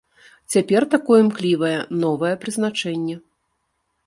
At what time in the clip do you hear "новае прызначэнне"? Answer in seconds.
2.05-3.15